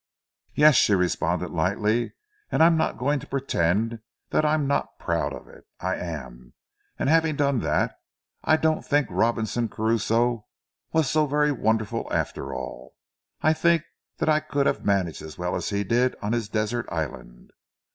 [0.55, 2.13] "Yes," she responded lightly,
[2.51, 3.99] "and I'm not going to pretend
[4.31, 5.67] that I'm not proud of it.
[5.79, 6.53] I am,
[6.97, 7.99] and having done that,
[8.43, 10.47] I don't think Robinson Crusoe
[10.91, 12.95] was so very wonderful after all!
[13.43, 13.83] I think
[14.17, 17.51] that I could have managed as well as he did on his desert island.